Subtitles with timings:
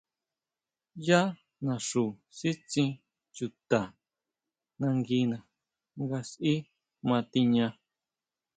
[1.07, 1.21] Yá
[1.65, 2.03] naxu
[2.37, 2.89] sítsin
[3.35, 3.79] chuta
[4.79, 5.37] nanguina
[6.01, 6.53] nga sʼí
[7.07, 7.67] ma tiña.